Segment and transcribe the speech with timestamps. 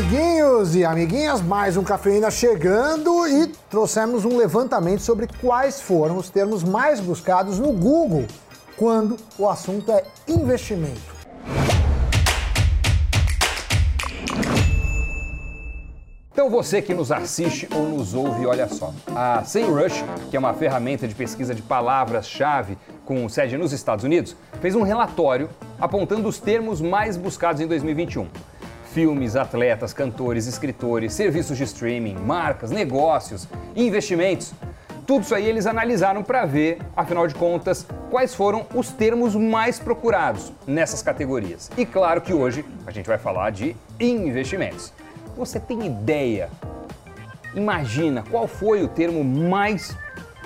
[0.00, 6.30] Amiguinhos e amiguinhas, mais um Cafeína chegando e trouxemos um levantamento sobre quais foram os
[6.30, 8.24] termos mais buscados no Google
[8.78, 11.02] quando o assunto é investimento.
[16.32, 18.94] Então você que nos assiste ou nos ouve, olha só.
[19.14, 24.34] A SEMrush, que é uma ferramenta de pesquisa de palavras-chave com sede nos Estados Unidos,
[24.62, 28.26] fez um relatório apontando os termos mais buscados em 2021.
[28.92, 34.52] Filmes, atletas, cantores, escritores, serviços de streaming, marcas, negócios, investimentos.
[35.06, 39.78] Tudo isso aí eles analisaram para ver, afinal de contas, quais foram os termos mais
[39.78, 41.70] procurados nessas categorias.
[41.78, 44.92] E claro que hoje a gente vai falar de investimentos.
[45.36, 46.50] Você tem ideia?
[47.54, 49.96] Imagina qual foi o termo mais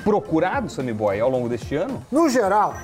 [0.02, 2.04] procurado, Sammy Boy, ao longo deste ano?
[2.12, 2.74] No geral,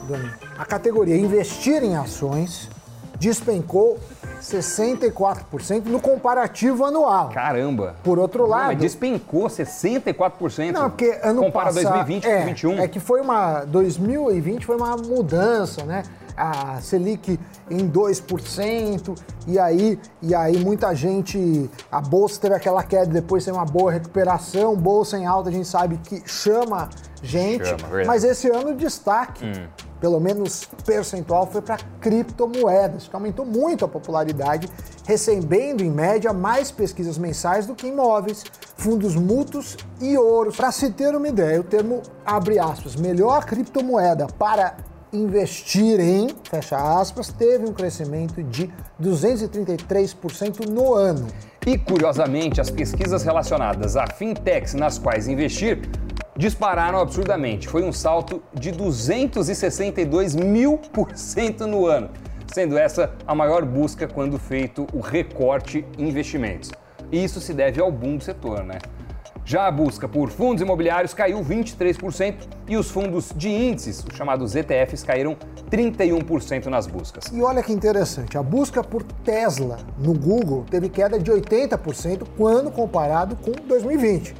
[0.57, 2.71] a categoria investir em ações
[3.19, 3.99] despencou
[4.41, 7.31] 64% no comparativo anual.
[7.31, 7.97] Caramba!
[8.03, 8.61] Por outro lado.
[8.61, 10.73] Não, mas despencou 64%.
[10.73, 12.07] Não, porque ano compara passado.
[12.07, 12.79] 2020 é, com 2021.
[12.81, 13.65] É que foi uma.
[13.65, 16.03] 2020 foi uma mudança, né?
[16.41, 17.39] a Selic
[17.71, 23.53] em 2%, e aí, e aí muita gente, a bolsa teve aquela queda, depois tem
[23.53, 26.89] uma boa recuperação, bolsa em alta a gente sabe que chama
[27.23, 29.67] gente, chama, mas esse ano destaque, hum.
[30.01, 34.69] Pelo menos percentual, foi para criptomoedas, que aumentou muito a popularidade,
[35.07, 38.45] recebendo em média mais pesquisas mensais do que imóveis,
[38.77, 40.53] fundos mútuos e ouro.
[40.53, 44.77] Para se ter uma ideia, o termo abre aspas, melhor criptomoeda para
[45.13, 48.71] investir em, fecha aspas, teve um crescimento de
[49.03, 51.27] 233% no ano.
[51.67, 55.91] E curiosamente, as pesquisas relacionadas a fintechs nas quais investir
[56.41, 57.69] dispararam absurdamente.
[57.69, 62.09] Foi um salto de 262 mil por cento no ano,
[62.51, 66.71] sendo essa a maior busca quando feito o recorte em investimentos.
[67.13, 68.79] E isso se deve ao boom do setor, né?
[69.45, 74.55] Já a busca por fundos imobiliários caiu 23% e os fundos de índices, os chamados
[74.55, 75.37] ETFs, caíram
[75.71, 77.25] 31% nas buscas.
[77.33, 82.71] E olha que interessante, a busca por Tesla no Google teve queda de 80% quando
[82.71, 84.35] comparado com 2020.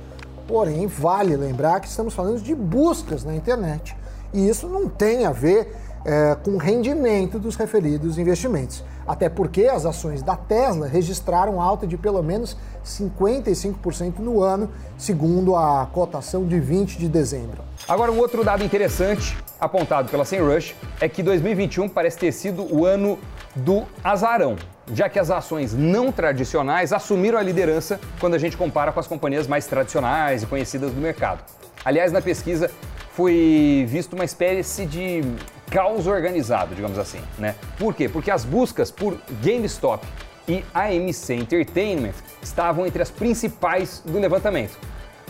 [0.51, 3.97] Porém, vale lembrar que estamos falando de buscas na internet
[4.35, 5.73] e isso não tem a ver
[6.05, 8.83] é, com o rendimento dos referidos investimentos.
[9.07, 14.69] Até porque as ações da Tesla registraram alta de pelo menos 55% no ano,
[14.99, 17.63] segundo a cotação de 20 de dezembro.
[17.89, 22.85] Agora, um outro dado interessante apontado pela SEMrush é que 2021 parece ter sido o
[22.85, 23.17] ano
[23.55, 24.57] do azarão,
[24.95, 29.07] já que as ações não tradicionais assumiram a liderança quando a gente compara com as
[29.07, 31.45] companhias mais tradicionais e conhecidas do mercado.
[31.85, 32.71] Aliás, na pesquisa
[33.13, 35.23] foi visto uma espécie de
[35.71, 37.55] caos organizado, digamos assim, né?
[37.79, 38.09] Por quê?
[38.09, 40.07] Porque as buscas por GameStop
[40.49, 44.77] e AMC Entertainment estavam entre as principais do levantamento.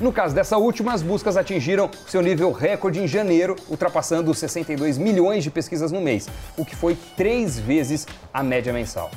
[0.00, 5.44] No caso dessa última, as buscas atingiram seu nível recorde em janeiro, ultrapassando 62 milhões
[5.44, 9.10] de pesquisas no mês, o que foi três vezes a média mensal.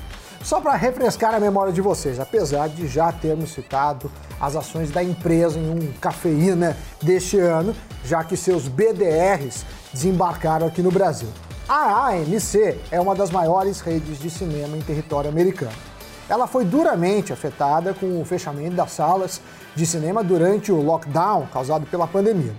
[0.44, 4.12] Só para refrescar a memória de vocês, apesar de já termos citado
[4.42, 7.74] as ações da empresa em um cafeína deste ano,
[8.04, 11.30] já que seus BDRs desembarcaram aqui no Brasil.
[11.66, 15.93] A AMC é uma das maiores redes de cinema em território americano.
[16.30, 19.42] Ela foi duramente afetada com o fechamento das salas
[19.76, 22.54] de cinema durante o lockdown causado pela pandemia.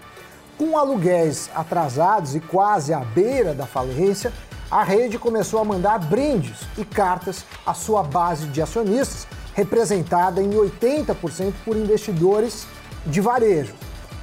[0.59, 4.33] Com aluguéis atrasados e quase à beira da falência,
[4.71, 10.51] a rede começou a mandar brindes e cartas à sua base de acionistas, representada em
[10.51, 12.67] 80% por investidores
[13.07, 13.75] de varejo.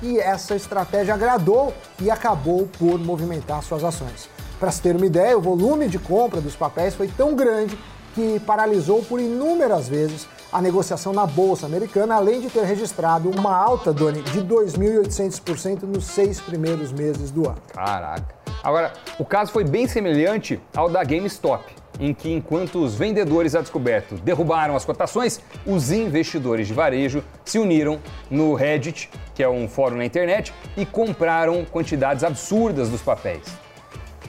[0.01, 4.30] E essa estratégia agradou e acabou por movimentar suas ações.
[4.59, 7.78] Para se ter uma ideia, o volume de compra dos papéis foi tão grande
[8.13, 13.55] que paralisou por inúmeras vezes a negociação na Bolsa Americana, além de ter registrado uma
[13.55, 17.61] alta, Doni, de 2.800% nos seis primeiros meses do ano.
[17.73, 18.35] Caraca!
[18.63, 21.63] Agora, o caso foi bem semelhante ao da GameStop,
[22.00, 27.57] em que enquanto os vendedores a descoberto derrubaram as cotações, os investidores de varejo se
[27.57, 28.00] uniram
[28.30, 33.45] no Reddit, que é um fórum na internet, e compraram quantidades absurdas dos papéis.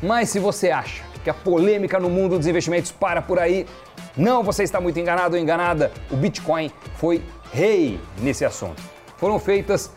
[0.03, 3.67] Mas se você acha que a polêmica no mundo dos investimentos para por aí,
[4.17, 5.91] não, você está muito enganado ou enganada.
[6.11, 7.23] O Bitcoin foi
[7.53, 8.83] rei nesse assunto.
[9.17, 9.91] Foram feitas,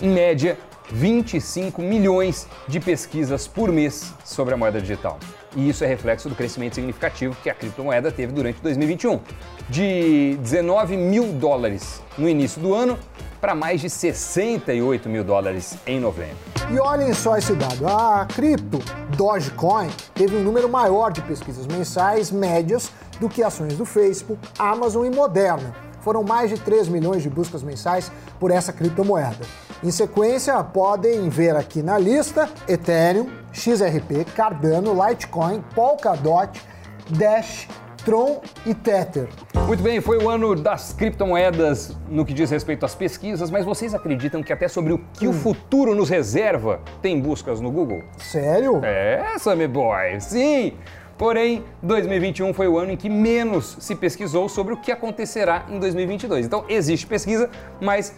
[0.00, 0.56] em média,
[0.90, 5.18] 25 milhões de pesquisas por mês sobre a moeda digital.
[5.54, 9.20] E isso é reflexo do crescimento significativo que a criptomoeda teve durante 2021.
[9.68, 12.98] De 19 mil dólares no início do ano
[13.40, 16.36] para mais de 68 mil dólares em novembro.
[16.70, 18.78] E olhem só esse dado: a cripto
[19.16, 25.06] Dogecoin teve um número maior de pesquisas mensais médias do que ações do Facebook, Amazon
[25.06, 25.74] e Moderna.
[26.02, 29.44] Foram mais de 3 milhões de buscas mensais por essa criptomoeda.
[29.82, 36.62] Em sequência, podem ver aqui na lista Ethereum, XRP, Cardano, Litecoin, Polkadot,
[37.10, 37.68] Dash,
[38.06, 39.28] Tron e Tether.
[39.66, 43.92] Muito bem, foi o ano das criptomoedas no que diz respeito às pesquisas, mas vocês
[43.94, 45.30] acreditam que até sobre o que hum.
[45.30, 48.04] o futuro nos reserva tem buscas no Google?
[48.16, 48.80] Sério?
[48.84, 50.74] É, Sammy Boy, sim!
[51.18, 55.80] Porém, 2021 foi o ano em que menos se pesquisou sobre o que acontecerá em
[55.80, 56.46] 2022.
[56.46, 57.50] Então, existe pesquisa,
[57.80, 58.14] mas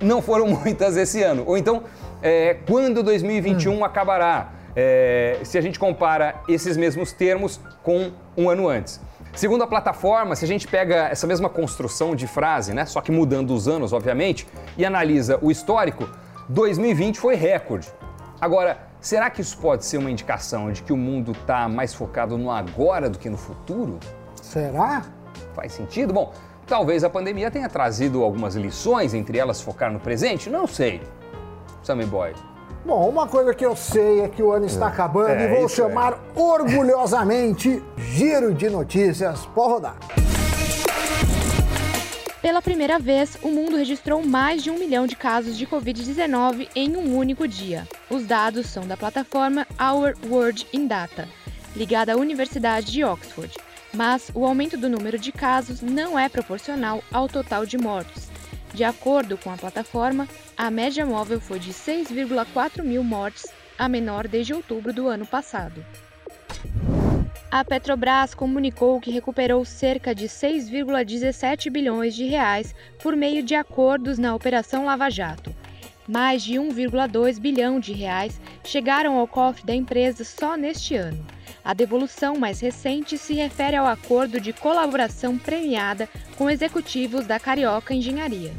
[0.00, 1.44] não foram muitas esse ano.
[1.46, 1.82] Ou então,
[2.22, 3.84] é, quando 2021 hum.
[3.84, 4.59] acabará?
[4.74, 9.00] É, se a gente compara esses mesmos termos com um ano antes.
[9.34, 13.12] Segundo a plataforma, se a gente pega essa mesma construção de frase, né, só que
[13.12, 14.46] mudando os anos, obviamente,
[14.76, 16.08] e analisa o histórico,
[16.48, 17.88] 2020 foi recorde.
[18.40, 22.36] Agora, será que isso pode ser uma indicação de que o mundo está mais focado
[22.36, 24.00] no agora do que no futuro?
[24.42, 25.04] Será?
[25.54, 26.12] Faz sentido?
[26.12, 26.32] Bom,
[26.66, 31.02] talvez a pandemia tenha trazido algumas lições, entre elas focar no presente, não sei.
[31.82, 32.34] Sammy Boy.
[32.84, 34.88] Bom, uma coisa que eu sei é que o ano está é.
[34.88, 36.40] acabando é, e vou chamar é.
[36.40, 39.44] orgulhosamente Giro de Notícias.
[39.54, 39.96] Pode rodar.
[42.40, 46.96] Pela primeira vez, o mundo registrou mais de um milhão de casos de Covid-19 em
[46.96, 47.86] um único dia.
[48.08, 51.28] Os dados são da plataforma Our World in Data,
[51.76, 53.54] ligada à Universidade de Oxford.
[53.92, 58.29] Mas o aumento do número de casos não é proporcional ao total de mortos.
[58.72, 63.46] De acordo com a plataforma, a média móvel foi de 6,4 mil mortes,
[63.78, 65.84] a menor desde outubro do ano passado.
[67.50, 72.72] A Petrobras comunicou que recuperou cerca de 6,17 bilhões de reais
[73.02, 75.52] por meio de acordos na Operação Lava Jato.
[76.06, 81.26] Mais de 1,2 bilhão de reais chegaram ao cofre da empresa só neste ano.
[81.64, 87.94] A devolução mais recente se refere ao acordo de colaboração premiada com executivos da Carioca
[87.94, 88.52] Engenharia.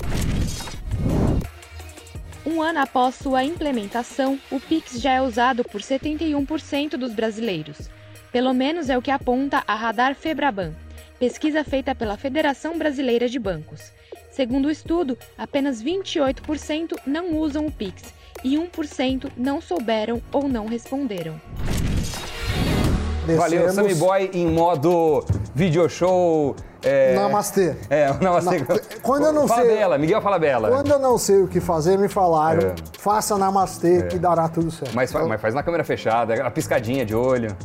[2.45, 7.89] Um ano após sua implementação, o Pix já é usado por 71% dos brasileiros.
[8.31, 10.73] Pelo menos é o que aponta a Radar Febraban,
[11.19, 13.91] pesquisa feita pela Federação Brasileira de Bancos.
[14.31, 18.13] Segundo o estudo, apenas 28% não usam o Pix
[18.43, 21.39] e 1% não souberam ou não responderam.
[23.25, 25.23] Valeu, Sammy Boy em modo
[25.53, 26.55] video show.
[26.83, 27.13] É...
[27.13, 27.75] Namastê.
[27.89, 28.59] É, namastê.
[28.59, 28.65] Na...
[29.03, 29.75] Quando eu não fala sei.
[29.75, 30.69] Bela, Miguel fala Bela.
[30.69, 32.75] Quando eu não sei o que fazer, me falaram, é.
[32.97, 34.01] faça namastê é.
[34.03, 34.95] que dará tudo certo.
[34.95, 37.55] Mas, mas faz na câmera fechada, a piscadinha de olho.